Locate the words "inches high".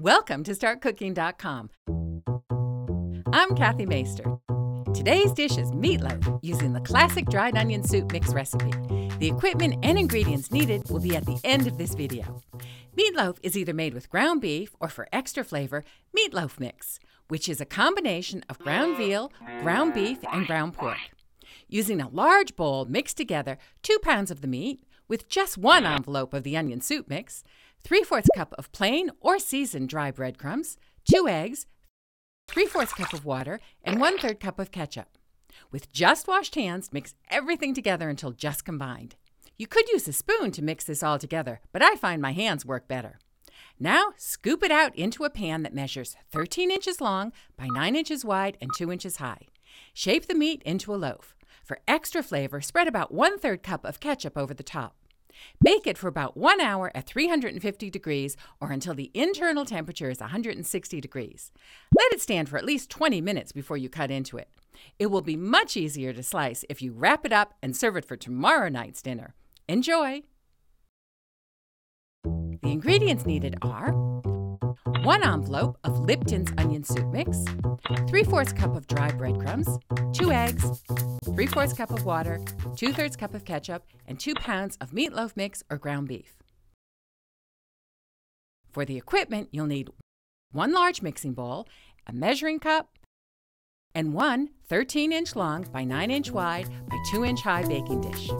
48.92-49.46